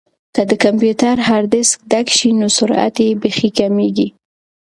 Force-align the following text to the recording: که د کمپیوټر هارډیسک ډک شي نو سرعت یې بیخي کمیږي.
که 0.35 0.41
د 0.49 0.51
کمپیوټر 0.63 1.15
هارډیسک 1.27 1.75
ډک 1.91 2.07
شي 2.17 2.29
نو 2.39 2.47
سرعت 2.57 2.95
یې 3.05 3.09
بیخي 3.21 3.49
کمیږي. 3.59 4.07